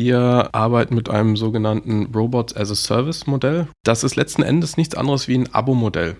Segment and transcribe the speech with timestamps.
[0.00, 3.66] Wir arbeiten mit einem sogenannten Robots as a Service Modell.
[3.82, 6.16] Das ist letzten Endes nichts anderes wie ein Abo-Modell.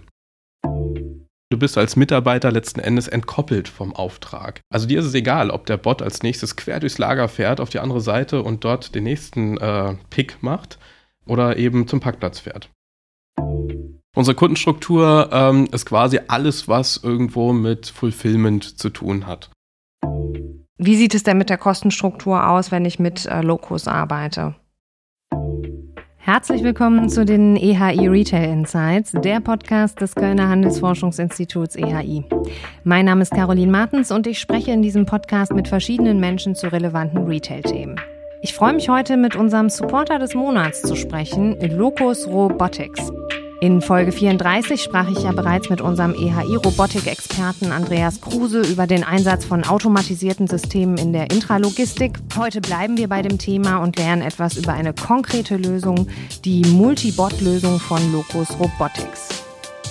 [0.65, 4.63] Du bist als Mitarbeiter letzten Endes entkoppelt vom Auftrag.
[4.69, 7.71] Also dir ist es egal, ob der Bot als nächstes quer durchs Lager fährt auf
[7.71, 10.81] die andere Seite und dort den nächsten äh, Pick macht
[11.25, 12.71] oder eben zum Parkplatz fährt.
[14.17, 19.51] Unsere Kundenstruktur ähm, ist quasi alles, was irgendwo mit Fulfillment zu tun hat.
[20.81, 24.55] Wie sieht es denn mit der Kostenstruktur aus, wenn ich mit äh, Locus arbeite?
[26.19, 32.27] Herzlich willkommen zu den EHI Retail Insights, der Podcast des Kölner Handelsforschungsinstituts EHI.
[32.85, 36.71] Mein Name ist Caroline Martens und ich spreche in diesem Podcast mit verschiedenen Menschen zu
[36.71, 38.01] relevanten Retail-Themen.
[38.43, 43.11] Ich freue mich heute mit unserem Supporter des Monats zu sprechen, Locus Robotics.
[43.61, 49.45] In Folge 34 sprach ich ja bereits mit unserem EHI-Robotik-Experten Andreas Kruse über den Einsatz
[49.45, 52.21] von automatisierten Systemen in der Intralogistik.
[52.37, 56.07] Heute bleiben wir bei dem Thema und lernen etwas über eine konkrete Lösung,
[56.45, 59.29] die Multibot-Lösung von Locus Robotics.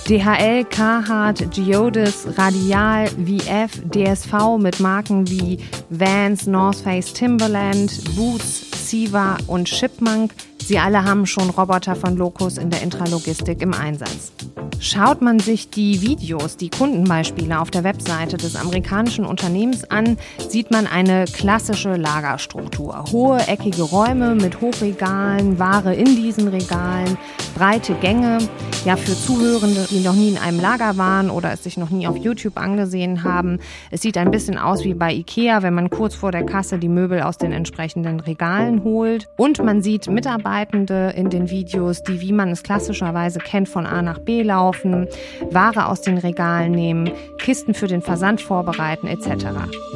[0.08, 5.60] DHL, Carhartt, Geodis, Radial, VF, DSV mit Marken wie
[5.90, 10.32] Vans, North Face, Timberland, Boots, Siva und Shipmunk
[10.68, 14.34] Sie alle haben schon Roboter von Locus in der Intralogistik im Einsatz.
[14.82, 20.18] Schaut man sich die Videos, die Kundenbeispiele auf der Webseite des amerikanischen Unternehmens an,
[20.50, 23.06] sieht man eine klassische Lagerstruktur.
[23.14, 27.18] Hohe, eckige Räume mit Hochregalen, Ware in diesen Regalen,
[27.56, 28.40] breite Gänge.
[28.86, 32.08] Ja, für Zuhörende, die noch nie in einem Lager waren oder es sich noch nie
[32.08, 33.60] auf YouTube angesehen haben,
[33.90, 36.88] es sieht ein bisschen aus wie bei Ikea, wenn man kurz vor der Kasse die
[36.88, 39.28] Möbel aus den entsprechenden Regalen holt.
[39.38, 43.86] Und man sieht Mitarbeiter, Mitarbeitende in den Videos, die, wie man es klassischerweise kennt, von
[43.86, 45.08] A nach B laufen,
[45.52, 49.46] Ware aus den Regalen nehmen, Kisten für den Versand vorbereiten etc.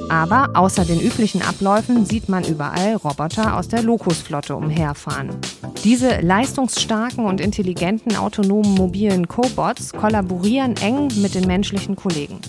[0.10, 5.30] Aber außer den üblichen Abläufen sieht man überall Roboter aus der Locus-Flotte umherfahren.
[5.84, 12.40] Diese leistungsstarken und intelligenten autonomen mobilen Cobots kollaborieren eng mit den menschlichen Kollegen.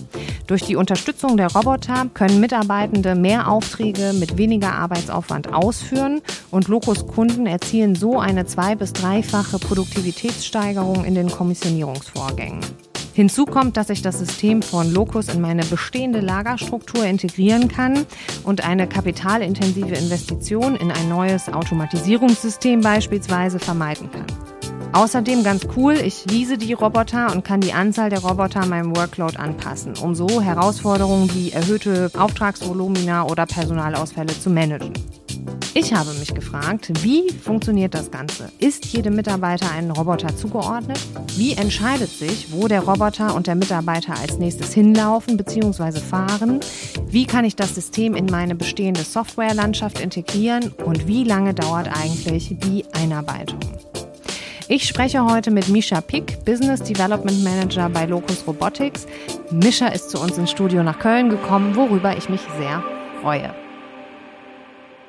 [0.45, 6.21] Durch die Unterstützung der Roboter können Mitarbeitende mehr Aufträge mit weniger Arbeitsaufwand ausführen
[6.51, 12.59] und Locus-Kunden erzielen so eine zwei- bis dreifache Produktivitätssteigerung in den Kommissionierungsvorgängen.
[13.13, 18.05] Hinzu kommt, dass ich das System von Locus in meine bestehende Lagerstruktur integrieren kann
[18.43, 24.25] und eine kapitalintensive Investition in ein neues Automatisierungssystem beispielsweise vermeiden kann.
[24.91, 29.37] Außerdem ganz cool, ich lease die Roboter und kann die Anzahl der Roboter meinem Workload
[29.37, 34.91] anpassen, um so Herausforderungen wie erhöhte Auftragsvolumina oder Personalausfälle zu managen.
[35.75, 38.51] Ich habe mich gefragt, wie funktioniert das Ganze?
[38.59, 40.99] Ist jedem Mitarbeiter ein Roboter zugeordnet?
[41.35, 45.99] Wie entscheidet sich, wo der Roboter und der Mitarbeiter als nächstes hinlaufen bzw.
[45.99, 46.59] fahren?
[47.07, 50.71] Wie kann ich das System in meine bestehende Softwarelandschaft integrieren?
[50.85, 53.59] Und wie lange dauert eigentlich die Einarbeitung?
[54.67, 59.07] Ich spreche heute mit Misha Pick, Business Development Manager bei Locus Robotics.
[59.51, 62.83] Misha ist zu uns ins Studio nach Köln gekommen, worüber ich mich sehr
[63.21, 63.62] freue.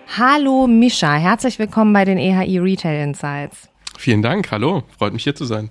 [0.07, 3.69] Hallo Misha, herzlich willkommen bei den EHI Retail Insights.
[3.97, 5.71] Vielen Dank, hallo, freut mich hier zu sein.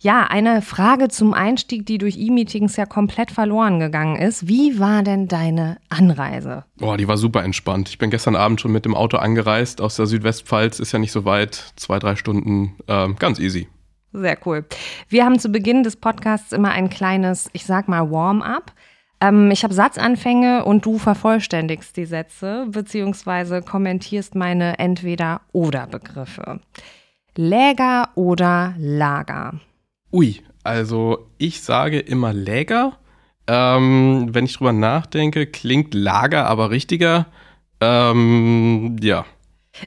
[0.00, 4.46] Ja, eine Frage zum Einstieg, die durch E-Meetings ja komplett verloren gegangen ist.
[4.46, 6.64] Wie war denn deine Anreise?
[6.76, 7.88] Boah, die war super entspannt.
[7.88, 11.12] Ich bin gestern Abend schon mit dem Auto angereist aus der Südwestpfalz, ist ja nicht
[11.12, 13.68] so weit, zwei, drei Stunden, ähm, ganz easy.
[14.12, 14.66] Sehr cool.
[15.08, 18.72] Wir haben zu Beginn des Podcasts immer ein kleines, ich sag mal, Warm-up.
[19.22, 26.58] Ähm, ich habe Satzanfänge und du vervollständigst die Sätze beziehungsweise kommentierst meine Entweder-Oder-Begriffe.
[27.36, 29.60] Läger oder Lager?
[30.10, 32.98] Ui, also ich sage immer Läger.
[33.46, 37.26] Ähm, wenn ich drüber nachdenke, klingt Lager aber richtiger.
[37.80, 39.24] Ähm, ja.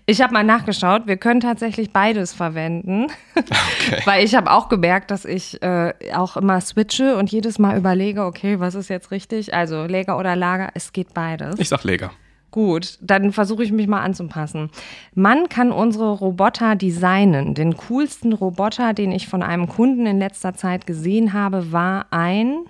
[0.06, 4.02] Ich habe mal nachgeschaut, wir können tatsächlich beides verwenden, okay.
[4.06, 8.26] weil ich habe auch gemerkt, dass ich äh, auch immer switche und jedes Mal überlege,
[8.26, 9.54] okay, was ist jetzt richtig?
[9.54, 11.60] Also Läger oder Lager, es geht beides.
[11.60, 12.12] Ich sag Läger.
[12.50, 14.70] Gut, dann versuche ich mich mal anzupassen.
[15.14, 17.54] Man kann unsere Roboter designen.
[17.54, 22.66] Den coolsten Roboter, den ich von einem Kunden in letzter Zeit gesehen habe, war ein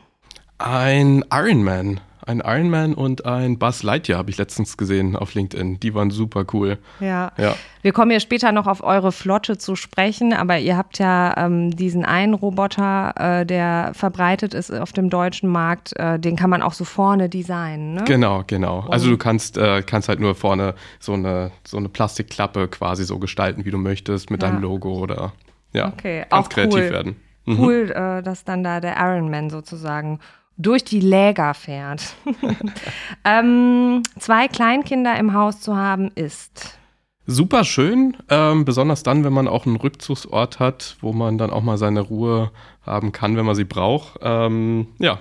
[0.58, 2.00] ein Ironman.
[2.28, 5.80] Ein Ironman und ein Buzz Lightyear habe ich letztens gesehen auf LinkedIn.
[5.80, 6.80] Die waren super cool.
[7.00, 7.32] Ja.
[7.38, 7.56] ja.
[7.84, 11.76] Wir kommen ja später noch auf eure Flotte zu sprechen, aber ihr habt ja ähm,
[11.76, 16.64] diesen einen Roboter, äh, der verbreitet ist auf dem deutschen Markt, äh, den kann man
[16.64, 17.94] auch so vorne designen.
[17.94, 18.04] Ne?
[18.06, 18.80] Genau, genau.
[18.90, 23.20] Also du kannst, äh, kannst halt nur vorne so eine, so eine Plastikklappe quasi so
[23.20, 24.50] gestalten, wie du möchtest, mit ja.
[24.50, 25.34] deinem Logo oder
[25.74, 26.26] ja, okay.
[26.32, 26.90] auch kreativ cool.
[26.90, 27.16] werden.
[27.46, 27.60] Mhm.
[27.60, 30.20] Cool, äh, dass dann da der Ironman sozusagen
[30.58, 32.16] durch die Läger fährt.
[33.26, 36.78] ähm, zwei Kleinkinder im Haus zu haben ist.
[37.28, 41.64] Super schön, ähm, besonders dann, wenn man auch einen Rückzugsort hat, wo man dann auch
[41.64, 42.52] mal seine Ruhe
[42.84, 44.20] haben kann, wenn man sie braucht.
[44.22, 45.20] Ähm, ja.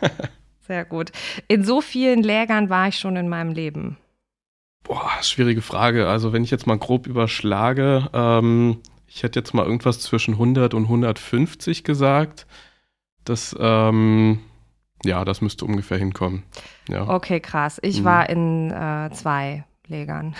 [0.66, 1.12] Sehr gut.
[1.46, 3.98] In so vielen Lägern war ich schon in meinem Leben.
[4.84, 6.08] Boah, schwierige Frage.
[6.08, 10.72] Also wenn ich jetzt mal grob überschlage, ähm, ich hätte jetzt mal irgendwas zwischen 100
[10.72, 12.46] und 150 gesagt.
[13.24, 14.40] Das, ähm,
[15.04, 16.42] ja, das müsste ungefähr hinkommen.
[16.88, 17.08] Ja.
[17.08, 17.78] Okay, krass.
[17.82, 18.04] Ich mhm.
[18.04, 20.34] war in äh, zwei Legern.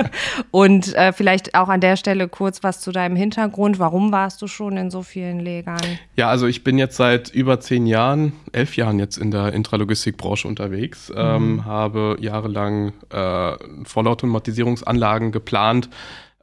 [0.50, 3.78] und äh, vielleicht auch an der Stelle kurz was zu deinem Hintergrund.
[3.78, 5.98] Warum warst du schon in so vielen Legern?
[6.16, 10.48] Ja, also ich bin jetzt seit über zehn Jahren, elf Jahren jetzt in der Intralogistikbranche
[10.48, 11.16] unterwegs, mhm.
[11.16, 13.52] ähm, habe jahrelang äh,
[13.84, 15.88] Vollautomatisierungsanlagen geplant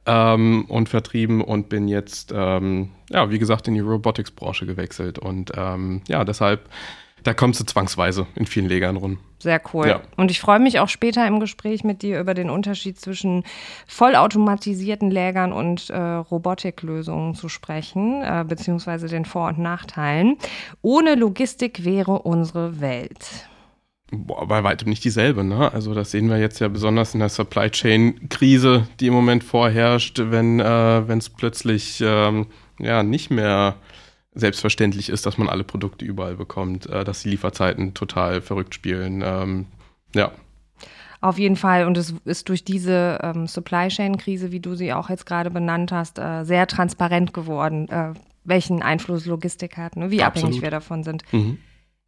[0.06, 5.18] ähm, und vertrieben und bin jetzt, ähm, ja, wie gesagt, in die Robotics-Branche gewechselt.
[5.18, 6.70] Und ähm, ja, deshalb
[7.22, 9.18] da kommst du zwangsweise in vielen Legern rum.
[9.38, 9.88] Sehr cool.
[9.88, 10.00] Ja.
[10.16, 13.44] Und ich freue mich auch später im Gespräch mit dir über den Unterschied zwischen
[13.86, 20.36] vollautomatisierten Lägern und äh, Robotiklösungen zu sprechen, äh, beziehungsweise den Vor- und Nachteilen.
[20.82, 23.48] Ohne Logistik wäre unsere Welt.
[24.12, 25.72] Boah, bei weitem nicht dieselbe, ne?
[25.72, 29.42] Also das sehen wir jetzt ja besonders in der Supply Chain Krise, die im Moment
[29.42, 32.46] vorherrscht, wenn äh, es plötzlich ähm,
[32.78, 33.74] ja nicht mehr
[34.36, 39.22] selbstverständlich ist, dass man alle Produkte überall bekommt, äh, dass die Lieferzeiten total verrückt spielen.
[39.24, 39.66] Ähm,
[40.14, 40.30] ja.
[41.20, 41.86] Auf jeden Fall.
[41.86, 45.90] Und es ist durch diese ähm, Supply Chain-Krise, wie du sie auch jetzt gerade benannt
[45.90, 48.12] hast, äh, sehr transparent geworden, äh,
[48.44, 50.10] welchen Einfluss Logistik hat, ne?
[50.10, 50.48] wie Absolut.
[50.48, 51.22] abhängig wir davon sind.
[51.32, 51.56] Mhm.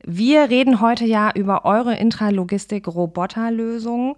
[0.04, 4.16] Wir reden heute ja über eure Intralogistik-Roboterlösung.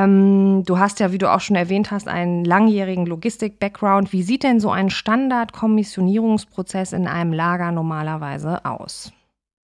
[0.00, 4.12] Ähm, du hast ja, wie du auch schon erwähnt hast, einen langjährigen Logistik-Background.
[4.12, 9.12] Wie sieht denn so ein Standard-Kommissionierungsprozess in einem Lager normalerweise aus?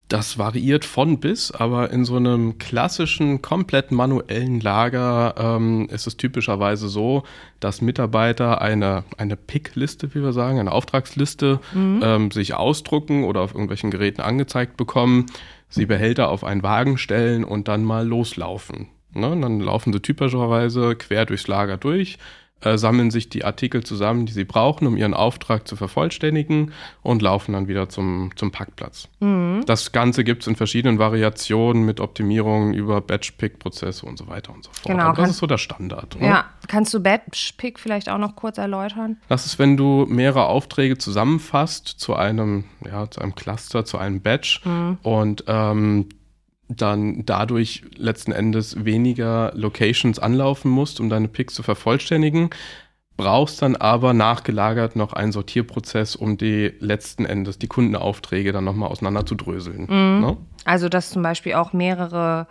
[0.08, 6.16] Das variiert von bis, aber in so einem klassischen, komplett manuellen Lager ähm, ist es
[6.16, 7.24] typischerweise so,
[7.58, 12.00] dass Mitarbeiter eine, eine Pick-Liste, wie wir sagen, eine Auftragsliste mhm.
[12.04, 15.26] ähm, sich ausdrucken oder auf irgendwelchen Geräten angezeigt bekommen,
[15.68, 18.86] sie Behälter auf einen Wagen stellen und dann mal loslaufen.
[19.12, 19.38] Ne?
[19.40, 22.18] Dann laufen sie typischerweise quer durchs Lager durch,
[22.62, 26.72] äh, sammeln sich die Artikel zusammen, die sie brauchen, um ihren Auftrag zu vervollständigen
[27.02, 29.08] und laufen dann wieder zum, zum Packplatz.
[29.20, 29.62] Mhm.
[29.66, 34.64] Das Ganze gibt es in verschiedenen Variationen mit Optimierungen über Batch-Pick-Prozesse und so weiter und
[34.64, 34.86] so fort.
[34.86, 36.18] Genau, das ist so der Standard.
[36.18, 36.26] Ne?
[36.28, 39.18] Ja, kannst du Batch-Pick vielleicht auch noch kurz erläutern?
[39.28, 44.22] Das ist, wenn du mehrere Aufträge zusammenfasst zu einem, ja, zu einem Cluster, zu einem
[44.22, 44.98] Batch mhm.
[45.02, 46.08] und ähm,
[46.68, 52.50] dann dadurch letzten Endes weniger Locations anlaufen musst, um deine Picks zu vervollständigen,
[53.16, 58.90] brauchst dann aber nachgelagert noch einen Sortierprozess, um die letzten Endes die Kundenaufträge dann nochmal
[58.90, 59.82] auseinander zu dröseln.
[59.82, 60.20] Mhm.
[60.20, 60.36] Ne?
[60.64, 62.46] Also dass zum Beispiel auch mehrere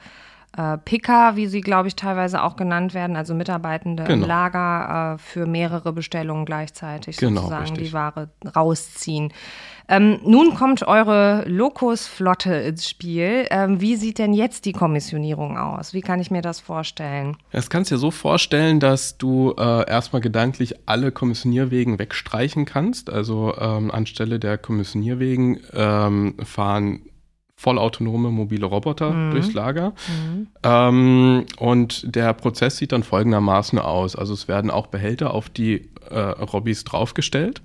[0.57, 4.23] äh, Picker, wie sie, glaube ich, teilweise auch genannt werden, also Mitarbeitende genau.
[4.23, 7.87] im Lager äh, für mehrere Bestellungen gleichzeitig genau, sozusagen richtig.
[7.87, 9.33] die Ware rausziehen.
[9.87, 13.45] Ähm, nun kommt eure Locus-Flotte ins Spiel.
[13.51, 15.93] Ähm, wie sieht denn jetzt die Kommissionierung aus?
[15.93, 17.37] Wie kann ich mir das vorstellen?
[17.51, 23.11] Das kannst du dir so vorstellen, dass du äh, erstmal gedanklich alle Kommissionierwegen wegstreichen kannst.
[23.11, 27.01] Also ähm, anstelle der Kommissionierwegen ähm, fahren
[27.65, 29.31] vollautonome mobile Roboter mhm.
[29.31, 29.93] durchs Lager.
[30.07, 30.47] Mhm.
[30.61, 34.15] Ähm, und der Prozess sieht dann folgendermaßen aus.
[34.15, 37.63] Also es werden auch Behälter auf die äh, Robbys draufgestellt.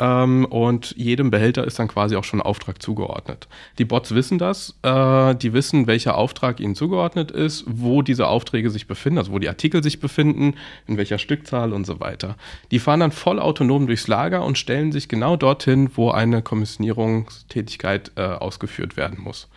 [0.00, 3.48] Ähm, und jedem Behälter ist dann quasi auch schon ein Auftrag zugeordnet.
[3.78, 8.70] Die Bots wissen das, äh, die wissen, welcher Auftrag ihnen zugeordnet ist, wo diese Aufträge
[8.70, 10.54] sich befinden, also wo die Artikel sich befinden,
[10.86, 12.36] in welcher Stückzahl und so weiter.
[12.70, 18.12] Die fahren dann voll autonom durchs Lager und stellen sich genau dorthin, wo eine Kommissionierungstätigkeit
[18.16, 19.48] äh, ausgeführt werden muss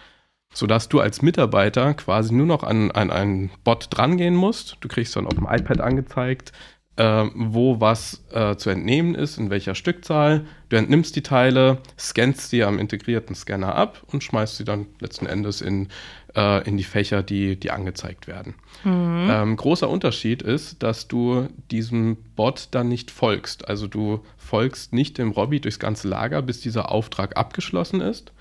[0.56, 4.78] sodass du als Mitarbeiter quasi nur noch an, an einen Bot drangehen musst.
[4.82, 6.52] Du kriegst dann auf dem iPad angezeigt,
[6.96, 10.46] äh, wo was äh, zu entnehmen ist, in welcher Stückzahl.
[10.70, 15.26] Du entnimmst die Teile, scannst sie am integrierten Scanner ab und schmeißt sie dann letzten
[15.26, 15.88] Endes in,
[16.36, 18.56] äh, in die Fächer, die, die angezeigt werden.
[18.84, 19.28] Mhm.
[19.32, 23.68] Ähm, großer Unterschied ist, dass du diesem Bot dann nicht folgst.
[23.68, 28.34] Also du folgst nicht dem Robby durchs ganze Lager, bis dieser Auftrag abgeschlossen ist,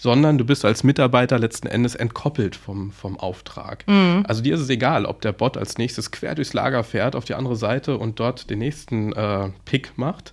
[0.00, 3.86] sondern du bist als Mitarbeiter letzten Endes entkoppelt vom, vom Auftrag.
[3.86, 4.24] Mhm.
[4.26, 7.26] Also dir ist es egal, ob der Bot als nächstes quer durchs Lager fährt auf
[7.26, 10.32] die andere Seite und dort den nächsten äh, Pick macht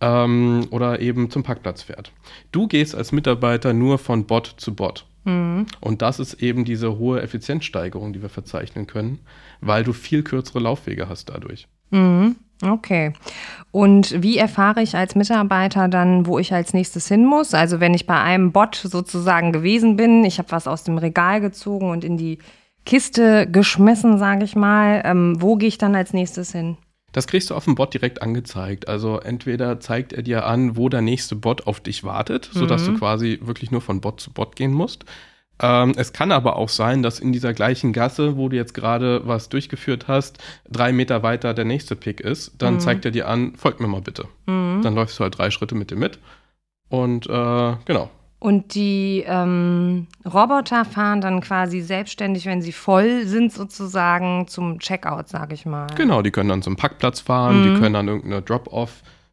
[0.00, 2.10] ähm, oder eben zum Parkplatz fährt.
[2.50, 5.06] Du gehst als Mitarbeiter nur von Bot zu Bot.
[5.22, 5.66] Mhm.
[5.80, 9.20] Und das ist eben diese hohe Effizienzsteigerung, die wir verzeichnen können,
[9.60, 11.68] weil du viel kürzere Laufwege hast dadurch.
[11.90, 12.34] Mhm.
[12.64, 13.12] Okay.
[13.70, 17.54] Und wie erfahre ich als Mitarbeiter dann, wo ich als nächstes hin muss?
[17.54, 21.40] Also wenn ich bei einem Bot sozusagen gewesen bin, ich habe was aus dem Regal
[21.40, 22.38] gezogen und in die
[22.86, 26.76] Kiste geschmissen, sage ich mal, ähm, wo gehe ich dann als nächstes hin?
[27.12, 28.88] Das kriegst du auf dem Bot direkt angezeigt.
[28.88, 32.92] Also entweder zeigt er dir an, wo der nächste Bot auf dich wartet, sodass Mhm.
[32.94, 35.04] du quasi wirklich nur von Bot zu Bot gehen musst.
[35.62, 39.22] Ähm, es kann aber auch sein, dass in dieser gleichen Gasse, wo du jetzt gerade
[39.26, 42.52] was durchgeführt hast, drei Meter weiter der nächste Pick ist.
[42.60, 42.80] Dann Mhm.
[42.80, 44.26] zeigt er dir an, folg mir mal bitte.
[44.46, 44.80] Mhm.
[44.82, 46.18] Dann läufst du halt drei Schritte mit dem mit.
[46.88, 48.10] Und äh, genau.
[48.40, 55.28] Und die ähm, Roboter fahren dann quasi selbstständig, wenn sie voll sind, sozusagen zum Checkout,
[55.28, 55.86] sage ich mal.
[55.96, 57.62] Genau, die können dann zum Parkplatz fahren, Mhm.
[57.74, 58.42] die können an irgendeine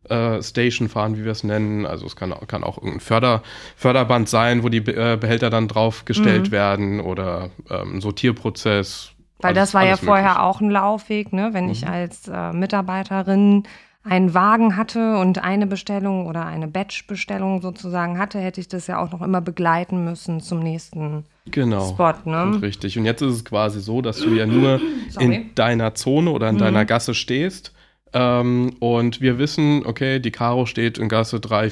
[0.08, 1.86] Drop-off-Station fahren, wie wir es nennen.
[1.86, 3.43] Also es kann, kann auch irgendein Förder,
[3.75, 6.51] Förderband sein, wo die äh, Behälter dann draufgestellt Mhm.
[6.51, 9.12] werden oder ähm, ein Sortierprozess.
[9.39, 10.39] Weil Alles- das war ja vorher möglich.
[10.43, 11.50] auch ein Laufweg, ne?
[11.53, 11.91] Wenn ich Mhm.
[11.91, 13.63] als äh, Mitarbeiterin
[14.03, 18.98] einen Wagen hatte und eine Bestellung oder eine Batch-Bestellung sozusagen hatte, hätte ich das ja
[19.00, 21.89] auch noch immer begleiten müssen zum nächsten Genau.
[21.89, 22.60] Spot, ne?
[22.62, 22.98] Richtig.
[22.98, 24.79] Und jetzt ist es quasi so, dass du ja nur
[25.20, 26.60] in deiner Zone oder in Mhm.
[26.60, 27.74] deiner Gasse stehst.
[28.13, 31.72] Ähm, und wir wissen, okay, die Karo steht in Gasse 3,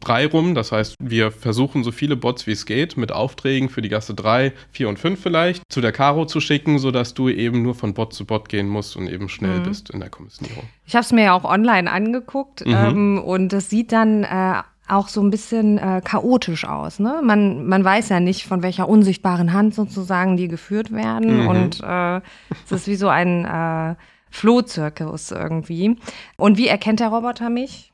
[0.00, 0.54] 3 rum.
[0.54, 4.14] Das heißt, wir versuchen so viele Bots wie es geht mit Aufträgen für die Gasse
[4.14, 7.94] 3, 4 und 5 vielleicht zu der Karo zu schicken, sodass du eben nur von
[7.94, 9.62] Bot zu Bot gehen musst und eben schnell Mhm.
[9.64, 10.64] bist in der Kommissionierung.
[10.86, 12.74] Ich habe es mir ja auch online angeguckt Mhm.
[12.74, 14.54] ähm, und es sieht dann äh,
[14.88, 16.98] auch so ein bisschen äh, chaotisch aus.
[16.98, 17.20] Ne?
[17.22, 21.48] Man, man weiß ja nicht, von welcher unsichtbaren Hand sozusagen die geführt werden Mhm.
[21.48, 22.16] und äh,
[22.64, 23.94] es ist wie so ein äh,
[24.32, 25.96] Flohzirkus irgendwie.
[26.36, 27.90] Und wie erkennt der Roboter mich?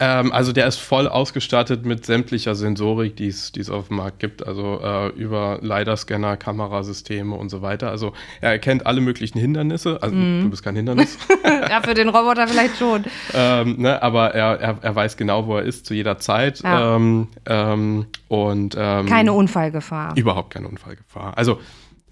[0.00, 4.44] Ähm, also der ist voll ausgestattet mit sämtlicher Sensorik, die es auf dem Markt gibt.
[4.44, 7.90] Also äh, über LiDAR-Scanner, Kamerasysteme und so weiter.
[7.90, 10.02] Also er erkennt alle möglichen Hindernisse.
[10.02, 10.42] Also Mhm.
[10.42, 11.16] du bist kein Hindernis.
[11.70, 13.04] ja, für den Roboter vielleicht schon.
[13.34, 16.60] ähm, ne, aber er, er, er weiß genau, wo er ist zu jeder Zeit.
[16.64, 16.96] Ja.
[16.96, 20.16] Ähm, ähm, und ähm, Keine Unfallgefahr.
[20.16, 21.38] Überhaupt keine Unfallgefahr.
[21.38, 21.60] Also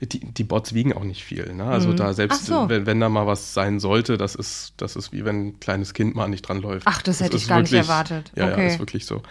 [0.06, 1.52] die, die Bots wiegen auch nicht viel.
[1.52, 1.64] Ne?
[1.64, 1.96] Also Mhm.
[1.96, 2.68] da selbst, so.
[2.68, 5.94] wenn, wenn da mal was sein sollte, das ist, das ist wie wenn ein kleines
[5.94, 6.86] Kind mal nicht dran läuft.
[6.86, 8.32] Ach, das hätte ich gar nicht wirklich- erwartet.
[8.34, 8.62] Ja, Okay.
[8.62, 9.22] ja, ist wirklich so.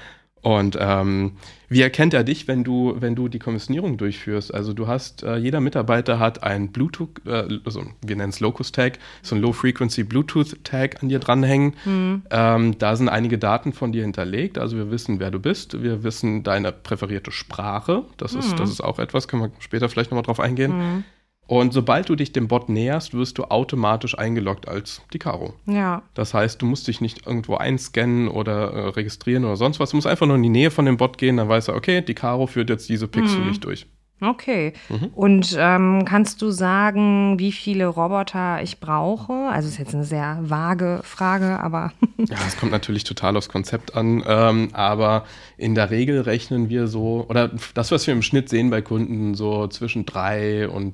[0.41, 1.33] Und ähm,
[1.69, 4.53] wie erkennt er dich, wenn du, wenn du die Kommissionierung durchführst?
[4.53, 8.71] Also du hast, äh, jeder Mitarbeiter hat ein Bluetooth, äh, also wir nennen es Locus
[8.71, 11.73] Tag, so ein Low-Frequency Bluetooth Tag an dir dranhängen.
[11.83, 12.23] Hm.
[12.31, 14.57] Ähm, da sind einige Daten von dir hinterlegt.
[14.57, 15.81] Also wir wissen, wer du bist.
[15.83, 18.03] Wir wissen deine präferierte Sprache.
[18.17, 18.39] Das, Mhm.
[18.39, 20.77] ist, das ist auch etwas, können wir später vielleicht nochmal drauf eingehen.
[20.77, 21.03] Mhm.
[21.51, 25.53] Und sobald du dich dem Bot näherst, wirst du automatisch eingeloggt als die Caro.
[25.65, 26.01] Ja.
[26.13, 29.89] Das heißt, du musst dich nicht irgendwo einscannen oder äh, registrieren oder sonst was.
[29.89, 32.01] Du musst einfach nur in die Nähe von dem Bot gehen, dann weiß er, okay,
[32.01, 33.47] die Caro führt jetzt diese für Mhm.
[33.47, 33.85] mich durch.
[34.21, 34.71] Okay.
[34.87, 35.07] Mhm.
[35.13, 39.33] Und ähm, kannst du sagen, wie viele Roboter ich brauche?
[39.51, 43.93] Also ist jetzt eine sehr vage Frage, aber Ja, es kommt natürlich total aufs Konzept
[43.95, 45.25] an, ähm, aber
[45.57, 49.35] in der Regel rechnen wir so, oder das, was wir im Schnitt sehen bei Kunden,
[49.35, 50.93] so zwischen drei und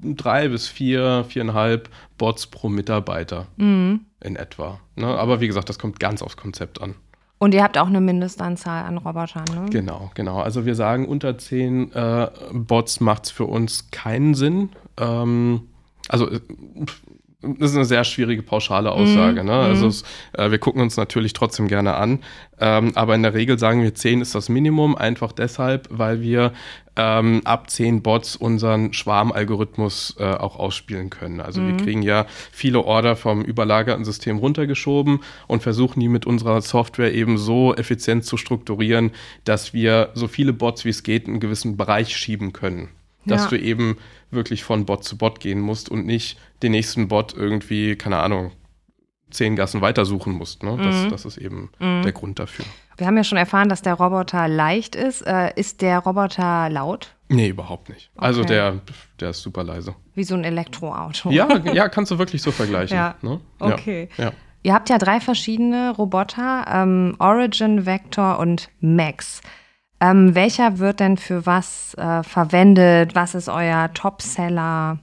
[0.00, 1.88] drei bis vier, viereinhalb
[2.18, 4.00] Bots pro Mitarbeiter Mhm.
[4.22, 4.80] in etwa.
[4.94, 5.06] Ne?
[5.06, 6.94] Aber wie gesagt, das kommt ganz aufs Konzept an.
[7.38, 9.66] Und ihr habt auch eine Mindestanzahl an Robotern, ne?
[9.68, 10.40] Genau, genau.
[10.40, 14.70] Also wir sagen, unter zehn äh, Bots macht es für uns keinen Sinn.
[14.96, 15.68] Ähm,
[16.08, 16.40] also äh,
[17.42, 19.42] das ist eine sehr schwierige pauschale Aussage.
[19.42, 19.52] Mhm, Ne?
[19.52, 19.90] Also mhm.
[19.90, 22.20] es, äh, wir gucken uns natürlich trotzdem gerne an.
[22.58, 26.52] Ähm, aber in der Regel sagen wir, 10 ist das Minimum, einfach deshalb, weil wir
[26.96, 31.40] ähm, ab 10 Bots unseren Schwarmalgorithmus äh, auch ausspielen können.
[31.40, 31.76] Also wir Mhm.
[31.76, 37.36] kriegen ja viele Order vom überlagerten System runtergeschoben und versuchen die mit unserer Software eben
[37.36, 39.12] so effizient zu strukturieren,
[39.44, 42.88] dass wir so viele Bots wie es geht in einen gewissen Bereich schieben können.
[43.26, 43.48] Dass Ja.
[43.50, 43.96] du eben
[44.30, 48.52] wirklich von Bot zu Bot gehen musst und nicht den nächsten Bot irgendwie, keine Ahnung,
[49.30, 50.62] zehn Gassen weitersuchen musst.
[50.62, 50.76] Ne?
[50.82, 51.10] Das, Mhm.
[51.10, 52.02] das ist eben Mhm.
[52.02, 52.64] der Grund dafür.
[52.96, 55.22] Wir haben ja schon erfahren, dass der Roboter leicht ist.
[55.22, 57.14] Äh, ist der Roboter laut?
[57.28, 58.10] Nee, überhaupt nicht.
[58.16, 58.48] Also Okay.
[58.54, 58.80] der,
[59.20, 59.94] der ist super leise.
[60.14, 61.30] Wie so ein Elektroauto.
[61.30, 62.96] Ja, ja, kannst du wirklich so vergleichen.
[62.96, 63.16] Ja.
[63.20, 63.40] Ne?
[63.58, 64.08] Okay.
[64.16, 64.26] Ja.
[64.26, 64.32] ja.
[64.62, 69.40] Ihr habt ja drei verschiedene Roboter, ähm, Origin, Vector und Max.
[70.00, 73.14] Ähm, welcher wird denn für was äh, verwendet?
[73.14, 74.98] Was ist euer Topseller?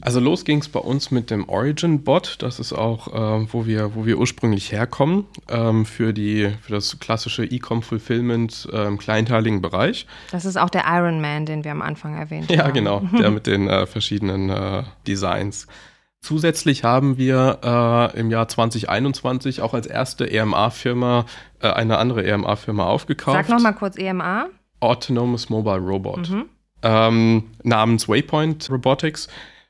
[0.00, 2.36] Also los ging es bei uns mit dem Origin-Bot.
[2.40, 7.00] Das ist auch, äh, wo, wir, wo wir ursprünglich herkommen, ähm, für, die, für das
[7.00, 10.06] klassische E-Com-Fulfillment äh, im kleinteiligen Bereich.
[10.30, 12.74] Das ist auch der Iron Man, den wir am Anfang erwähnt Ja, haben.
[12.74, 15.66] genau, der mit den äh, verschiedenen äh, Designs.
[16.28, 21.24] Zusätzlich haben wir äh, im Jahr 2021 auch als erste EMA-Firma
[21.62, 23.46] äh, eine andere EMA-Firma aufgekauft.
[23.46, 24.48] Sag noch mal kurz EMA.
[24.80, 26.28] Autonomous Mobile Robot.
[26.28, 26.44] Mhm.
[26.82, 29.28] ähm, namens Waypoint Robotics.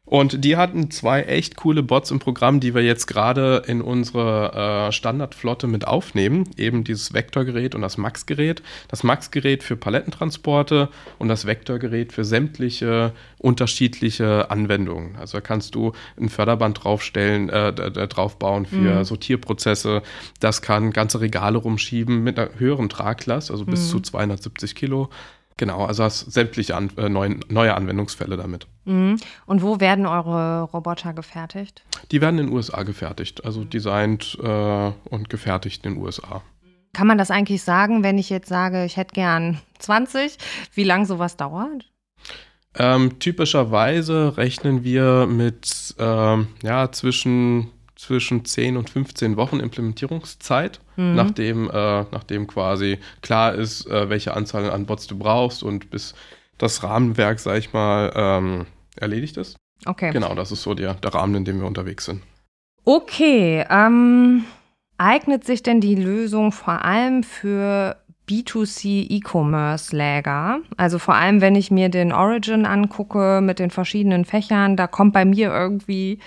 [0.08, 4.88] Und die hatten zwei echt coole Bots im Programm, die wir jetzt gerade in unsere
[4.88, 6.48] äh, Standardflotte mit aufnehmen.
[6.56, 8.62] Eben dieses Vektorgerät und das Max-Gerät.
[8.88, 10.88] Das Max-Gerät für Palettentransporte
[11.18, 15.16] und das Vektorgerät für sämtliche unterschiedliche Anwendungen.
[15.16, 19.04] Also da kannst du ein Förderband draufstellen, äh, draufbauen für mhm.
[19.04, 20.02] Sortierprozesse.
[20.40, 23.90] Das kann ganze Regale rumschieben mit einer höheren Traglast, also bis mhm.
[23.90, 25.10] zu 270 Kilo.
[25.58, 28.66] Genau, also hast sämtliche an, äh, neuen, neue Anwendungsfälle damit.
[28.84, 29.18] Mhm.
[29.44, 31.82] Und wo werden eure Roboter gefertigt?
[32.12, 36.42] Die werden in den USA gefertigt, also designt äh, und gefertigt in den USA.
[36.94, 40.38] Kann man das eigentlich sagen, wenn ich jetzt sage, ich hätte gern 20,
[40.74, 41.84] wie lange sowas dauert?
[42.76, 51.16] Ähm, typischerweise rechnen wir mit ähm, ja, zwischen zwischen 10 und 15 Wochen Implementierungszeit, mhm.
[51.16, 56.14] nachdem, äh, nachdem quasi klar ist, äh, welche Anzahl an Bots du brauchst und bis
[56.58, 59.56] das Rahmenwerk, sag ich mal, ähm, erledigt ist.
[59.84, 60.12] Okay.
[60.12, 62.22] Genau, das ist so der, der Rahmen, in dem wir unterwegs sind.
[62.84, 64.44] Okay, ähm,
[64.96, 67.96] eignet sich denn die Lösung vor allem für
[68.28, 70.60] B2C E-Commerce-Läger.
[70.76, 75.14] Also vor allem, wenn ich mir den Origin angucke mit den verschiedenen Fächern, da kommt
[75.14, 76.20] bei mir irgendwie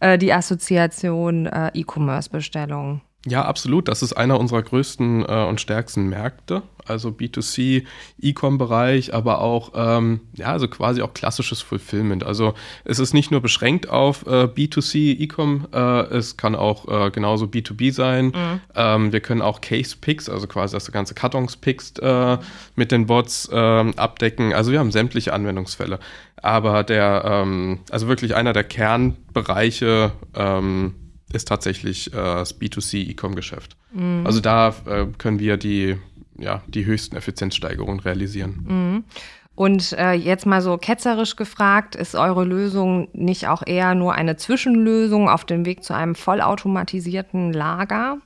[0.00, 3.02] äh, die Assoziation äh, E-Commerce-Bestellung.
[3.28, 3.88] Ja, absolut.
[3.88, 6.62] Das ist einer unserer größten äh, und stärksten Märkte.
[6.86, 7.84] Also B2C,
[8.18, 12.24] E-Com-Bereich, aber auch, ähm, ja, also quasi auch klassisches Fulfillment.
[12.24, 12.54] Also
[12.84, 17.44] es ist nicht nur beschränkt auf äh, B2C, E-Com, äh, es kann auch äh, genauso
[17.44, 18.26] B2B sein.
[18.26, 18.60] Mhm.
[18.74, 22.38] Ähm, wir können auch Case-Picks, also quasi das ganze Kartons-Picks äh,
[22.74, 24.54] mit den Bots ähm, abdecken.
[24.54, 25.98] Also wir haben sämtliche Anwendungsfälle.
[26.36, 30.94] Aber der, ähm, also wirklich einer der Kernbereiche, ähm,
[31.32, 33.76] ist tatsächlich äh, das B2C E-Com-Geschäft.
[33.92, 34.22] Mhm.
[34.24, 35.96] Also da äh, können wir die,
[36.38, 38.64] ja, die höchsten Effizienzsteigerungen realisieren.
[38.66, 39.04] Mhm.
[39.54, 44.36] Und äh, jetzt mal so ketzerisch gefragt, ist eure Lösung nicht auch eher nur eine
[44.36, 48.18] Zwischenlösung auf dem Weg zu einem vollautomatisierten Lager?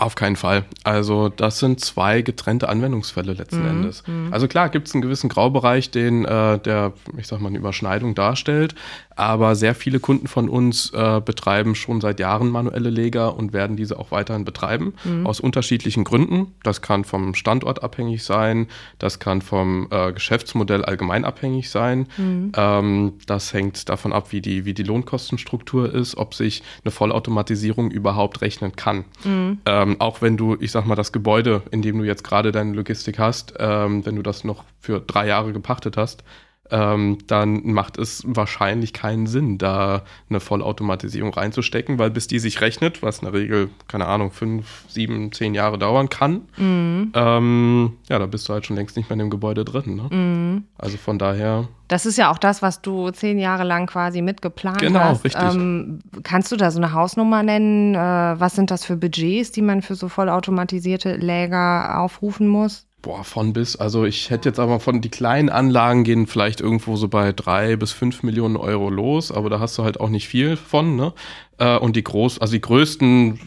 [0.00, 0.64] Auf keinen Fall.
[0.82, 3.68] Also das sind zwei getrennte Anwendungsfälle letzten mhm.
[3.68, 4.02] Endes.
[4.06, 4.32] Mhm.
[4.32, 8.14] Also klar gibt es einen gewissen Graubereich, den äh, der, ich sag mal, eine Überschneidung
[8.14, 8.74] darstellt,
[9.14, 13.76] aber sehr viele Kunden von uns äh, betreiben schon seit Jahren manuelle Leger und werden
[13.76, 15.26] diese auch weiterhin betreiben, mhm.
[15.26, 16.54] aus unterschiedlichen Gründen.
[16.62, 22.06] Das kann vom Standort abhängig sein, das kann vom äh, Geschäftsmodell allgemein abhängig sein.
[22.16, 22.52] Mhm.
[22.56, 27.90] Ähm, das hängt davon ab, wie die, wie die Lohnkostenstruktur ist, ob sich eine Vollautomatisierung
[27.90, 29.04] überhaupt rechnen kann.
[29.24, 29.58] Mhm.
[29.90, 32.72] Ähm, auch wenn du, ich sag mal, das Gebäude, in dem du jetzt gerade deine
[32.72, 36.24] Logistik hast, ähm, wenn du das noch für drei Jahre gepachtet hast,
[36.70, 42.60] ähm, dann macht es wahrscheinlich keinen Sinn, da eine Vollautomatisierung reinzustecken, weil bis die sich
[42.60, 47.12] rechnet, was in der Regel, keine Ahnung, fünf, sieben, zehn Jahre dauern kann, mhm.
[47.14, 49.96] ähm, ja, da bist du halt schon längst nicht mehr in dem Gebäude drin.
[49.96, 50.16] Ne?
[50.16, 50.64] Mhm.
[50.78, 51.68] Also von daher.
[51.88, 55.22] Das ist ja auch das, was du zehn Jahre lang quasi mitgeplant genau, hast.
[55.24, 55.62] Genau, richtig.
[55.62, 57.94] Ähm, kannst du da so eine Hausnummer nennen?
[57.94, 62.86] Äh, was sind das für Budgets, die man für so vollautomatisierte Läger aufrufen muss?
[63.02, 63.76] Boah, von bis.
[63.76, 67.76] Also ich hätte jetzt aber von die kleinen Anlagen gehen vielleicht irgendwo so bei drei
[67.76, 71.14] bis fünf Millionen Euro los, aber da hast du halt auch nicht viel von, ne?
[71.58, 73.40] Äh, und die groß, also die größten,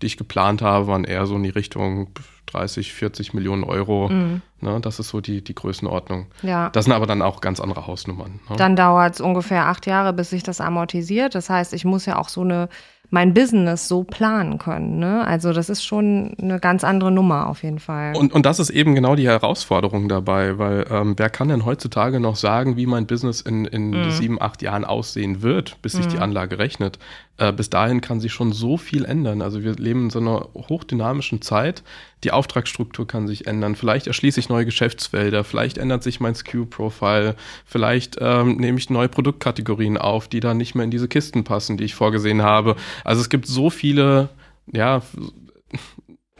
[0.00, 2.08] die ich geplant habe, waren eher so in die Richtung
[2.46, 4.08] 30, 40 Millionen Euro.
[4.08, 4.40] Mhm.
[4.60, 4.80] Ne?
[4.80, 6.26] Das ist so die, die Größenordnung.
[6.42, 6.70] Ja.
[6.70, 8.40] Das sind aber dann auch ganz andere Hausnummern.
[8.48, 8.56] Ne?
[8.56, 11.34] Dann dauert es ungefähr acht Jahre, bis sich das amortisiert.
[11.34, 12.68] Das heißt, ich muss ja auch so eine
[13.10, 14.98] mein Business so planen können.
[14.98, 15.26] Ne?
[15.26, 18.16] Also das ist schon eine ganz andere Nummer auf jeden Fall.
[18.16, 22.20] Und, und das ist eben genau die Herausforderung dabei, weil ähm, wer kann denn heutzutage
[22.20, 24.10] noch sagen, wie mein Business in, in mhm.
[24.10, 26.10] sieben, acht Jahren aussehen wird, bis sich mhm.
[26.10, 26.98] die Anlage rechnet?
[27.38, 29.42] Äh, bis dahin kann sich schon so viel ändern.
[29.42, 31.82] Also wir leben in so einer hochdynamischen Zeit.
[32.24, 33.76] Die Auftragsstruktur kann sich ändern.
[33.76, 35.44] Vielleicht erschließe ich neue Geschäftsfelder.
[35.44, 37.36] Vielleicht ändert sich mein SKU-Profile.
[37.66, 41.76] Vielleicht ähm, nehme ich neue Produktkategorien auf, die dann nicht mehr in diese Kisten passen,
[41.76, 42.76] die ich vorgesehen habe.
[43.04, 44.30] Also es gibt so viele,
[44.72, 45.02] ja,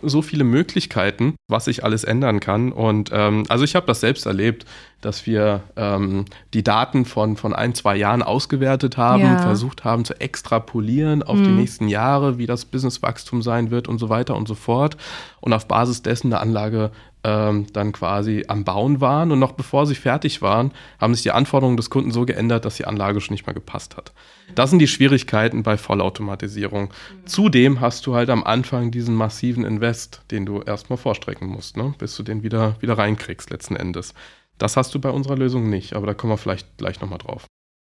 [0.09, 2.73] so viele Möglichkeiten, was sich alles ändern kann.
[2.73, 4.65] Und ähm, also ich habe das selbst erlebt,
[5.01, 9.39] dass wir ähm, die Daten von, von ein, zwei Jahren ausgewertet haben, ja.
[9.39, 11.45] versucht haben zu extrapolieren auf mhm.
[11.45, 14.97] die nächsten Jahre, wie das Businesswachstum sein wird und so weiter und so fort.
[15.41, 16.91] Und auf Basis dessen eine Anlage
[17.27, 21.33] ähm, dann quasi am Bauen waren und noch bevor sie fertig waren, haben sich die
[21.33, 24.13] Anforderungen des Kunden so geändert, dass die Anlage schon nicht mehr gepasst hat.
[24.55, 26.85] Das sind die Schwierigkeiten bei Vollautomatisierung.
[26.85, 27.27] Mhm.
[27.27, 31.95] Zudem hast du halt am Anfang diesen massiven Invest, den du erstmal vorstrecken musst, ne?
[31.99, 34.15] bis du den wieder, wieder reinkriegst letzten Endes.
[34.57, 37.47] Das hast du bei unserer Lösung nicht, aber da kommen wir vielleicht gleich nochmal drauf.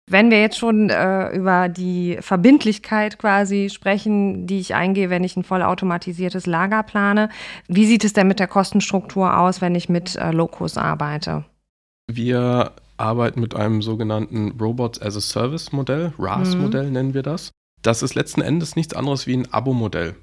[0.07, 5.35] Wenn wir jetzt schon äh, über die Verbindlichkeit quasi sprechen, die ich eingehe, wenn ich
[5.35, 7.29] ein vollautomatisiertes Lager plane,
[7.67, 11.45] wie sieht es denn mit der Kostenstruktur aus, wenn ich mit äh, Locus arbeite?
[12.07, 16.93] Wir arbeiten mit einem sogenannten Robots as a Service Modell, RAS-Modell mhm.
[16.93, 17.51] nennen wir das.
[17.81, 20.15] Das ist letzten Endes nichts anderes wie ein Abo-Modell.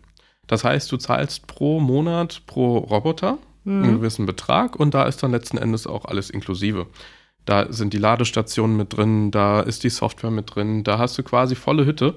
[0.47, 3.83] Das heißt, du zahlst pro Monat pro Roboter mhm.
[3.83, 6.87] einen gewissen Betrag und da ist dann letzten Endes auch alles inklusive.
[7.45, 11.23] Da sind die Ladestationen mit drin, da ist die Software mit drin, da hast du
[11.23, 12.17] quasi volle Hütte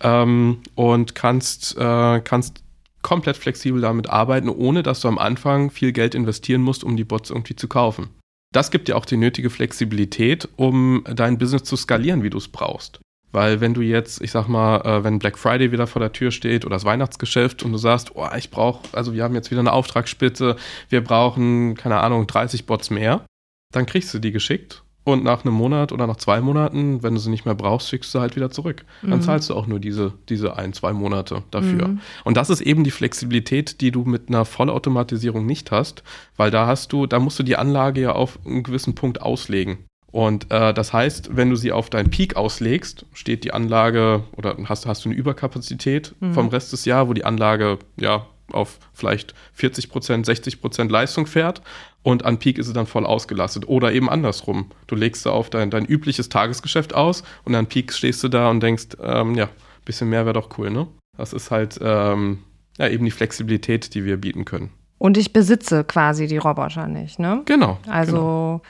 [0.00, 2.62] ähm, und kannst, äh, kannst
[3.02, 7.04] komplett flexibel damit arbeiten, ohne dass du am Anfang viel Geld investieren musst, um die
[7.04, 8.10] Bots irgendwie zu kaufen.
[8.52, 12.48] Das gibt dir auch die nötige Flexibilität, um dein Business zu skalieren, wie du es
[12.48, 13.00] brauchst.
[13.32, 16.30] Weil wenn du jetzt, ich sag mal, äh, wenn Black Friday wieder vor der Tür
[16.30, 19.60] steht oder das Weihnachtsgeschäft und du sagst, oh, ich brauche, also wir haben jetzt wieder
[19.60, 20.56] eine Auftragsspitze,
[20.90, 23.24] wir brauchen, keine Ahnung, 30 Bots mehr,
[23.72, 27.20] dann kriegst du die geschickt und nach einem Monat oder nach zwei Monaten, wenn du
[27.20, 28.84] sie nicht mehr brauchst, schickst du halt wieder zurück.
[29.02, 29.22] Dann mhm.
[29.22, 31.88] zahlst du auch nur diese, diese ein, zwei Monate dafür.
[31.88, 32.00] Mhm.
[32.22, 36.04] Und das ist eben die Flexibilität, die du mit einer Vollautomatisierung nicht hast,
[36.36, 39.78] weil da hast du, da musst du die Anlage ja auf einen gewissen Punkt auslegen.
[40.12, 44.56] Und äh, das heißt, wenn du sie auf deinen Peak auslegst, steht die Anlage oder
[44.66, 46.34] hast, hast du eine Überkapazität mhm.
[46.34, 51.26] vom Rest des Jahres, wo die Anlage ja auf vielleicht 40 Prozent, 60 Prozent Leistung
[51.26, 51.62] fährt
[52.02, 53.68] und an Peak ist sie dann voll ausgelastet.
[53.68, 54.70] Oder eben andersrum.
[54.86, 58.50] Du legst sie auf dein, dein übliches Tagesgeschäft aus und an Peak stehst du da
[58.50, 60.88] und denkst, ähm, ja, ein bisschen mehr wäre doch cool, ne?
[61.16, 62.38] Das ist halt ähm,
[62.78, 64.70] ja, eben die Flexibilität, die wir bieten können.
[64.98, 67.42] Und ich besitze quasi die Roboter nicht, ne?
[67.44, 67.78] Genau.
[67.88, 68.62] Also genau.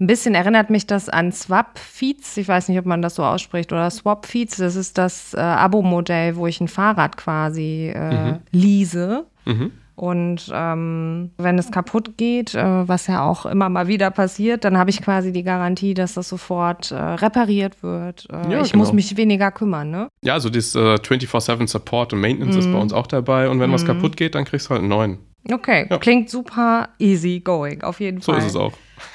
[0.00, 2.36] Ein bisschen erinnert mich das an Swap Feeds.
[2.36, 4.56] Ich weiß nicht, ob man das so ausspricht oder Swap Feeds.
[4.56, 8.38] Das ist das äh, Abo-Modell, wo ich ein Fahrrad quasi äh, mhm.
[8.52, 9.26] lease.
[9.44, 9.72] Mhm.
[9.96, 14.78] Und ähm, wenn es kaputt geht, äh, was ja auch immer mal wieder passiert, dann
[14.78, 18.28] habe ich quasi die Garantie, dass das sofort äh, repariert wird.
[18.30, 18.84] Äh, ja, ich genau.
[18.84, 20.08] muss mich weniger kümmern, ne?
[20.22, 22.60] Ja, also das 24-7 äh, Support und Maintenance mhm.
[22.60, 23.48] ist bei uns auch dabei.
[23.48, 23.74] Und wenn mhm.
[23.74, 25.18] was kaputt geht, dann kriegst du halt einen neuen.
[25.50, 25.98] Okay, ja.
[25.98, 28.40] klingt super easy going, auf jeden so Fall.
[28.42, 28.72] So ist es auch.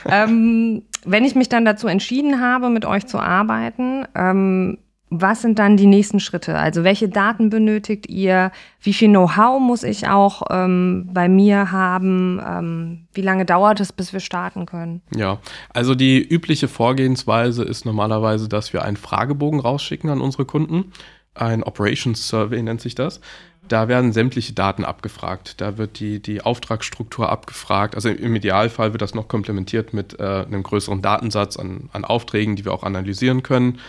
[0.09, 4.77] Ähm, wenn ich mich dann dazu entschieden habe, mit euch zu arbeiten, ähm,
[5.15, 6.57] was sind dann die nächsten Schritte?
[6.57, 8.51] Also welche Daten benötigt ihr?
[8.81, 12.41] Wie viel Know-how muss ich auch ähm, bei mir haben?
[12.45, 15.01] Ähm, wie lange dauert es, bis wir starten können?
[15.15, 15.39] Ja,
[15.71, 20.91] also die übliche Vorgehensweise ist normalerweise, dass wir einen Fragebogen rausschicken an unsere Kunden.
[21.35, 23.19] Ein Operations Survey nennt sich das.
[23.67, 25.61] Da werden sämtliche Daten abgefragt.
[25.61, 27.95] Da wird die, die Auftragsstruktur abgefragt.
[27.95, 32.55] Also im Idealfall wird das noch komplementiert mit äh, einem größeren Datensatz an, an Aufträgen,
[32.55, 33.79] die wir auch analysieren können.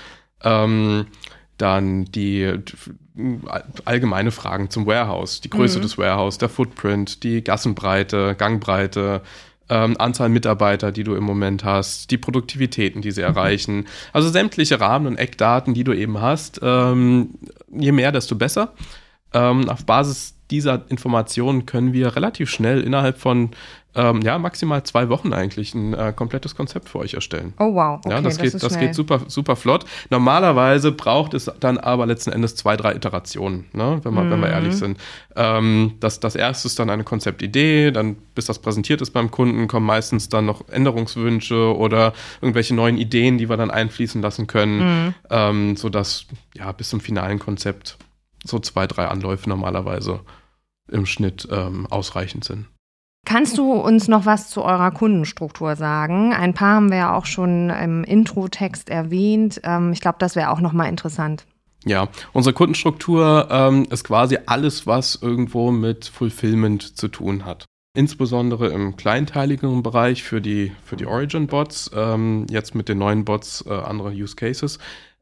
[0.43, 1.07] Ähm,
[1.59, 2.53] dann die
[3.85, 5.83] allgemeine Fragen zum Warehouse, die Größe mhm.
[5.83, 9.23] des Warehouse, der Footprint, die Gassenbreite, Gangbreite,
[9.69, 13.29] ähm, Anzahl Mitarbeiter, die du im Moment hast, die Produktivitäten, die sie mhm.
[13.29, 13.87] erreichen.
[14.13, 16.61] Also sämtliche Rahmen und Eckdaten, die du eben hast.
[16.63, 17.31] Ähm,
[17.71, 18.75] je mehr, desto besser.
[19.33, 23.51] Ähm, auf Basis dieser Informationen können wir relativ schnell innerhalb von
[23.95, 27.55] ähm, ja, maximal zwei Wochen eigentlich ein äh, komplettes Konzept für euch erstellen.
[27.59, 28.01] Oh wow.
[28.05, 29.85] Okay, ja, das, das geht, das geht super, super flott.
[30.11, 34.01] Normalerweise braucht es dann aber letzten Endes zwei, drei Iterationen, ne?
[34.03, 34.31] wenn, wir, mhm.
[34.31, 34.99] wenn wir ehrlich sind.
[35.37, 39.69] Ähm, das, das erste ist dann eine Konzeptidee, dann bis das präsentiert ist beim Kunden,
[39.69, 44.79] kommen meistens dann noch Änderungswünsche oder irgendwelche neuen Ideen, die wir dann einfließen lassen können,
[45.07, 45.15] mhm.
[45.31, 47.97] ähm, sodass ja bis zum finalen Konzept
[48.45, 50.21] so zwei, drei Anläufe normalerweise
[50.91, 52.67] im Schnitt ähm, ausreichend sind.
[53.25, 56.33] Kannst du uns noch was zu eurer Kundenstruktur sagen?
[56.33, 59.61] Ein paar haben wir ja auch schon im Intro-Text erwähnt.
[59.65, 61.47] Ähm, ich glaube, das wäre auch nochmal interessant.
[61.85, 67.67] Ja, unsere Kundenstruktur ähm, ist quasi alles, was irgendwo mit Fulfillment zu tun hat.
[67.97, 73.65] Insbesondere im kleinteiligeren Bereich für die, für die Origin-Bots, ähm, jetzt mit den neuen Bots
[73.67, 74.79] äh, andere Use Cases.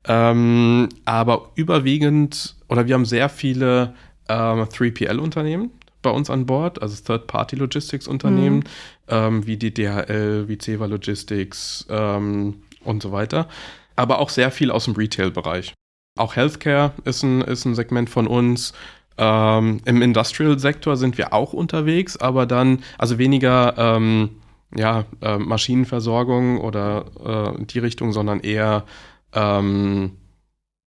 [0.06, 3.94] Ähm, aber überwiegend, oder wir haben sehr viele
[4.28, 5.70] ähm, 3PL-Unternehmen,
[6.02, 8.64] bei uns an Bord, also Third-Party-Logistics-Unternehmen, mhm.
[9.08, 13.48] ähm, wie die DHL, wie Ceva Logistics ähm, und so weiter.
[13.96, 15.74] Aber auch sehr viel aus dem Retail-Bereich.
[16.18, 18.72] Auch Healthcare ist ein, ist ein Segment von uns.
[19.18, 24.30] Ähm, Im Industrial-Sektor sind wir auch unterwegs, aber dann, also weniger ähm,
[24.74, 28.84] ja, äh, Maschinenversorgung oder äh, die Richtung, sondern eher
[29.32, 30.12] ähm,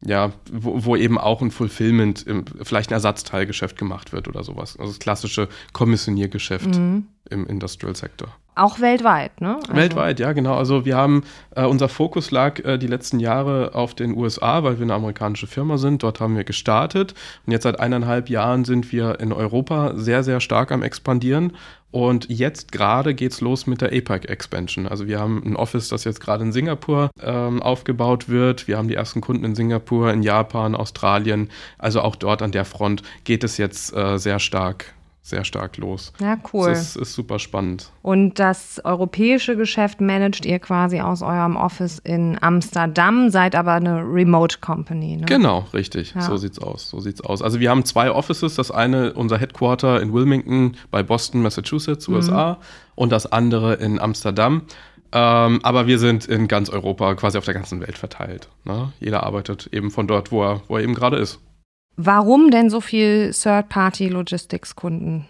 [0.05, 2.25] ja, wo, wo eben auch ein Fulfillment,
[2.61, 4.77] vielleicht ein Ersatzteilgeschäft gemacht wird oder sowas.
[4.77, 7.07] Also das klassische Kommissioniergeschäft mhm.
[7.31, 8.29] Im Industrial-Sektor.
[8.53, 9.55] Auch weltweit, ne?
[9.61, 10.55] Also weltweit, ja, genau.
[10.55, 11.23] Also wir haben,
[11.55, 15.47] äh, unser Fokus lag äh, die letzten Jahre auf den USA, weil wir eine amerikanische
[15.47, 16.03] Firma sind.
[16.03, 17.13] Dort haben wir gestartet
[17.45, 21.53] und jetzt seit eineinhalb Jahren sind wir in Europa sehr, sehr stark am expandieren.
[21.91, 24.85] Und jetzt gerade geht's los mit der APAC Expansion.
[24.85, 28.67] Also wir haben ein Office, das jetzt gerade in Singapur ähm, aufgebaut wird.
[28.67, 31.49] Wir haben die ersten Kunden in Singapur, in Japan, Australien.
[31.77, 36.13] Also auch dort an der Front geht es jetzt äh, sehr stark sehr stark los.
[36.19, 36.69] Ja, cool.
[36.69, 37.91] Das ist, ist super spannend.
[38.01, 44.01] Und das europäische Geschäft managt ihr quasi aus eurem Office in Amsterdam, seid aber eine
[44.01, 45.17] Remote Company.
[45.17, 45.25] Ne?
[45.27, 46.15] Genau, richtig.
[46.15, 46.21] Ja.
[46.21, 46.89] So sieht's aus.
[46.89, 47.41] So sieht's aus.
[47.43, 48.55] Also wir haben zwei Offices.
[48.55, 52.57] Das eine unser Headquarter in Wilmington bei Boston, Massachusetts, USA,
[52.95, 54.63] und das andere in Amsterdam.
[55.13, 58.47] Ähm, aber wir sind in ganz Europa, quasi auf der ganzen Welt verteilt.
[58.63, 58.93] Ne?
[58.99, 61.39] Jeder arbeitet eben von dort, wo er, wo er eben gerade ist.
[62.05, 65.27] Warum denn so viel Third-Party-Logistics-Kunden?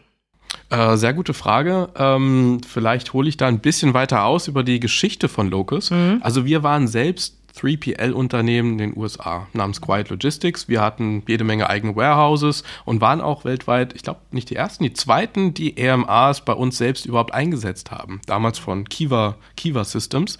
[0.69, 1.89] Äh, sehr gute Frage.
[1.97, 5.91] Ähm, vielleicht hole ich da ein bisschen weiter aus über die Geschichte von Locus.
[6.21, 10.69] Also wir waren selbst 3PL-Unternehmen in den USA namens Quiet Logistics.
[10.69, 14.83] Wir hatten jede Menge eigene Warehouses und waren auch weltweit, ich glaube nicht die ersten,
[14.83, 18.21] die zweiten, die EMAs bei uns selbst überhaupt eingesetzt haben.
[18.25, 20.37] Damals von Kiva, Kiva Systems.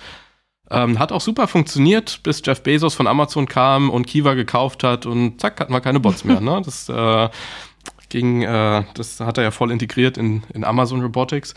[0.72, 5.06] Ähm, hat auch super funktioniert, bis Jeff Bezos von Amazon kam und Kiva gekauft hat
[5.06, 6.40] und zack, hatten wir keine Bots mehr.
[6.40, 6.62] Ne?
[6.64, 7.30] Das äh,
[8.10, 11.54] ging, äh, das hat er ja voll integriert in, in Amazon Robotics.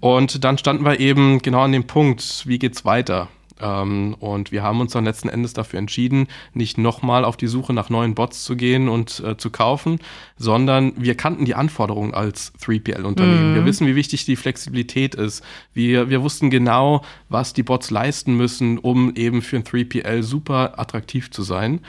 [0.00, 3.28] Und dann standen wir eben genau an dem Punkt, wie geht's weiter?
[3.60, 7.72] Ähm, und wir haben uns dann letzten Endes dafür entschieden, nicht nochmal auf die Suche
[7.72, 9.98] nach neuen Bots zu gehen und äh, zu kaufen,
[10.36, 13.54] sondern wir kannten die Anforderungen als 3PL-Unternehmen.
[13.54, 15.42] Wir wissen, wie wichtig die Flexibilität ist.
[15.72, 20.78] Wir, wir wussten genau, was die Bots leisten müssen, um eben für ein 3PL super
[20.78, 21.80] attraktiv zu sein.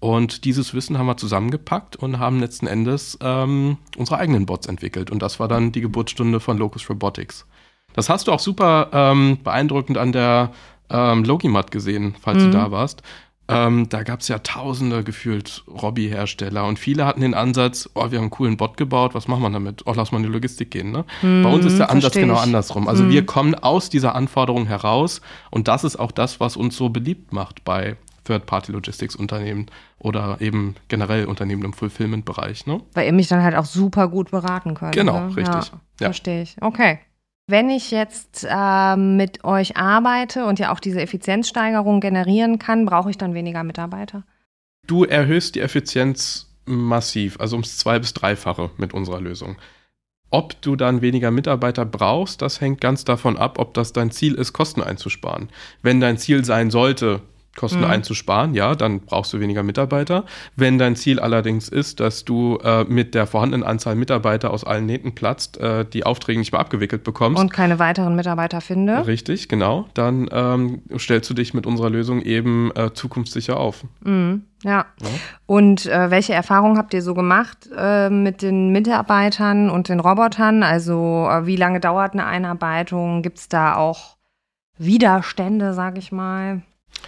[0.00, 5.10] Und dieses Wissen haben wir zusammengepackt und haben letzten Endes ähm, unsere eigenen Bots entwickelt.
[5.10, 7.46] Und das war dann die Geburtsstunde von Locus Robotics.
[7.94, 10.50] Das hast du auch super ähm, beeindruckend an der
[10.94, 13.02] ähm, Logimat gesehen, falls du da warst.
[13.46, 18.16] Ähm, da gab es ja tausende gefühlt Robby-Hersteller und viele hatten den Ansatz, oh, wir
[18.18, 19.82] haben einen coolen Bot gebaut, was machen wir damit?
[19.86, 20.92] Oh, lass mal in die Logistik gehen.
[20.92, 21.04] Ne?
[21.20, 22.88] Bei uns ist der Ansatz versteh genau andersrum.
[22.88, 26.88] Also wir kommen aus dieser Anforderung heraus und das ist auch das, was uns so
[26.88, 29.66] beliebt macht bei Third-Party-Logistics-Unternehmen
[29.98, 32.66] oder eben generell Unternehmen im Fulfillment-Bereich.
[32.66, 32.80] Ne?
[32.94, 34.92] Weil ihr mich dann halt auch super gut beraten könnt.
[34.92, 35.36] Genau, ne?
[35.36, 35.46] richtig.
[35.46, 36.06] Ja, Ja.
[36.06, 36.56] Verstehe ich.
[36.62, 36.98] Okay.
[37.46, 43.10] Wenn ich jetzt ähm, mit euch arbeite und ja auch diese Effizienzsteigerung generieren kann, brauche
[43.10, 44.24] ich dann weniger Mitarbeiter?
[44.86, 49.56] Du erhöhst die Effizienz massiv, also ums zwei- bis dreifache mit unserer Lösung.
[50.30, 54.34] Ob du dann weniger Mitarbeiter brauchst, das hängt ganz davon ab, ob das dein Ziel
[54.34, 55.50] ist, Kosten einzusparen.
[55.82, 57.20] Wenn dein Ziel sein sollte,
[57.56, 57.84] Kosten Mhm.
[57.86, 60.24] einzusparen, ja, dann brauchst du weniger Mitarbeiter.
[60.56, 64.86] Wenn dein Ziel allerdings ist, dass du äh, mit der vorhandenen Anzahl Mitarbeiter aus allen
[64.86, 69.06] Nähten platzt, äh, die Aufträge nicht mehr abgewickelt bekommst, Und keine weiteren Mitarbeiter finde?
[69.06, 73.84] richtig, genau, dann ähm, stellst du dich mit unserer Lösung eben äh, zukunftssicher auf.
[74.02, 74.42] Mhm.
[74.64, 74.86] Ja.
[75.02, 75.08] Ja.
[75.46, 80.62] Und äh, welche Erfahrungen habt ihr so gemacht äh, mit den Mitarbeitern und den Robotern?
[80.62, 83.20] Also äh, wie lange dauert eine Einarbeitung?
[83.22, 84.16] Gibt es da auch
[84.78, 86.62] Widerstände, sag ich mal?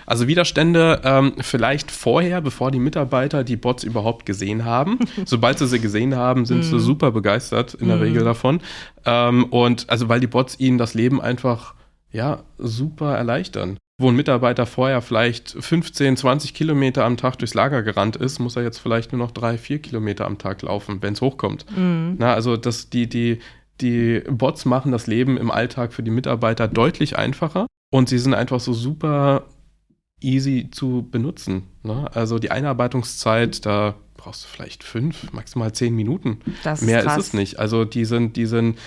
[0.06, 4.98] Also Widerstände ähm, vielleicht vorher, bevor die Mitarbeiter die Bots überhaupt gesehen haben.
[5.24, 8.60] Sobald sie sie gesehen haben, sind sie super begeistert in der Regel davon.
[9.04, 11.74] Ähm, und also weil die Bots ihnen das Leben einfach
[12.12, 13.78] ja super erleichtern.
[13.98, 18.54] Wo ein Mitarbeiter vorher vielleicht 15, 20 Kilometer am Tag durchs Lager gerannt ist, muss
[18.54, 21.64] er jetzt vielleicht nur noch drei, vier Kilometer am Tag laufen, wenn es hochkommt.
[22.18, 23.38] Na, also das, die, die,
[23.80, 28.34] die Bots machen das Leben im Alltag für die Mitarbeiter deutlich einfacher und sie sind
[28.34, 29.44] einfach so super
[30.20, 31.64] easy zu benutzen.
[31.82, 32.08] Ne?
[32.14, 36.40] Also die Einarbeitungszeit, da brauchst du vielleicht fünf, maximal zehn Minuten.
[36.64, 37.18] Das Mehr krass.
[37.18, 37.58] ist es nicht.
[37.58, 38.78] Also die sind, die sind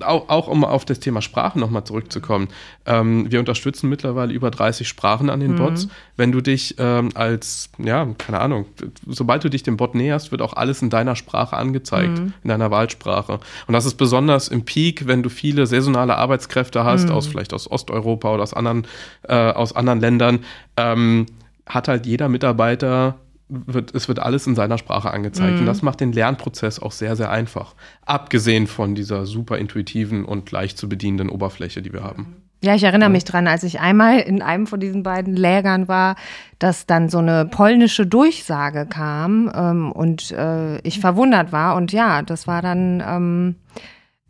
[0.00, 2.48] auch, auch um auf das Thema Sprache nochmal zurückzukommen.
[2.84, 5.56] Ähm, wir unterstützen mittlerweile über 30 Sprachen an den Mhm.
[5.56, 5.88] Bots.
[6.16, 8.66] Wenn du dich ähm, als, ja, keine Ahnung,
[9.06, 12.32] sobald du dich dem Bot näherst, wird auch alles in deiner Sprache angezeigt, Mhm.
[12.42, 13.40] in deiner Wahlsprache.
[13.66, 17.14] Und das ist besonders im Peak, wenn du viele saisonale Arbeitskräfte hast, Mhm.
[17.14, 18.86] aus vielleicht aus Osteuropa oder aus anderen,
[19.22, 20.40] äh, aus anderen Ländern,
[20.76, 21.26] ähm,
[21.66, 23.16] hat halt jeder Mitarbeiter
[23.48, 25.54] wird, es wird alles in seiner Sprache angezeigt.
[25.54, 25.60] Mhm.
[25.60, 27.74] Und das macht den Lernprozess auch sehr, sehr einfach.
[28.04, 32.36] Abgesehen von dieser super intuitiven und leicht zu bedienenden Oberfläche, die wir haben.
[32.62, 36.16] Ja, ich erinnere mich dran, als ich einmal in einem von diesen beiden Lägern war,
[36.58, 41.76] dass dann so eine polnische Durchsage kam ähm, und äh, ich verwundert war.
[41.76, 43.56] Und ja, das war dann ähm,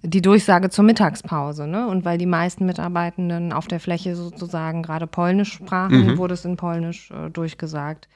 [0.02, 1.66] die Durchsage zur Mittagspause.
[1.66, 1.86] Ne?
[1.86, 6.18] Und weil die meisten Mitarbeitenden auf der Fläche sozusagen gerade Polnisch sprachen, Mhm.
[6.18, 8.08] wurde es in Polnisch äh, durchgesagt.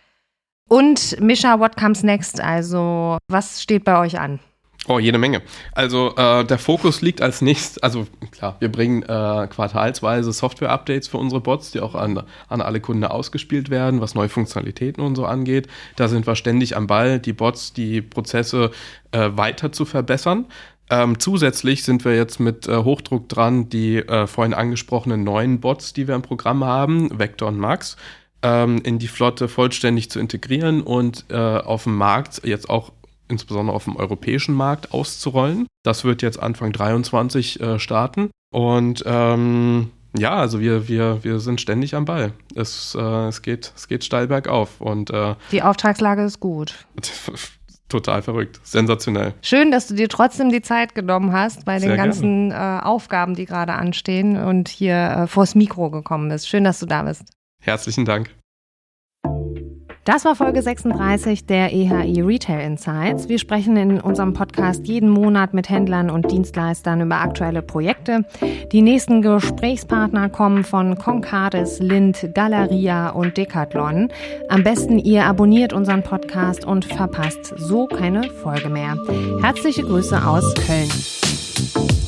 [0.71, 2.41] Und Mischa, what comes next?
[2.41, 4.39] Also, was steht bei euch an?
[4.87, 5.43] Oh, jede Menge.
[5.73, 11.19] Also äh, der Fokus liegt als nächstes, also klar, wir bringen äh, quartalsweise Software-Updates für
[11.19, 15.27] unsere Bots, die auch an, an alle Kunden ausgespielt werden, was neue Funktionalitäten und so
[15.27, 15.67] angeht.
[15.97, 18.71] Da sind wir ständig am Ball, die Bots, die Prozesse
[19.11, 20.47] äh, weiter zu verbessern.
[20.89, 25.93] Ähm, zusätzlich sind wir jetzt mit äh, Hochdruck dran, die äh, vorhin angesprochenen neuen Bots,
[25.93, 27.97] die wir im Programm haben, Vector und Max,
[28.43, 32.93] ähm, in die Flotte vollständig zu integrieren und äh, auf dem Markt jetzt auch
[33.29, 35.67] insbesondere auf dem europäischen Markt auszurollen.
[35.85, 38.31] Das wird jetzt Anfang 23 äh, starten.
[38.53, 42.33] Und ähm, ja, also wir, wir, wir sind ständig am Ball.
[42.55, 44.81] Es, äh, es, geht, es geht steil bergauf.
[44.81, 46.75] Und, äh, die Auftragslage ist gut.
[47.89, 49.35] Total verrückt, sensationell.
[49.43, 53.35] Schön, dass du dir trotzdem die Zeit genommen hast bei Sehr den ganzen äh, Aufgaben,
[53.35, 56.49] die gerade anstehen und hier äh, vors Mikro gekommen bist.
[56.49, 57.25] Schön, dass du da bist.
[57.61, 58.31] Herzlichen Dank.
[60.05, 63.29] Das war Folge 36 der EHI Retail Insights.
[63.29, 68.25] Wir sprechen in unserem Podcast jeden Monat mit Händlern und Dienstleistern über aktuelle Projekte.
[68.73, 74.09] Die nächsten Gesprächspartner kommen von Concardis, Lind, Galeria und Decathlon.
[74.49, 78.97] Am besten ihr abonniert unseren Podcast und verpasst so keine Folge mehr.
[79.43, 82.00] Herzliche Grüße aus Köln.